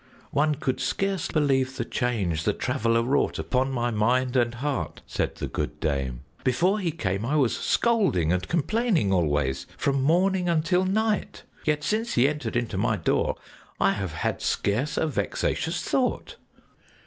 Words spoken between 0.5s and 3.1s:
could scarce believe the change the Traveler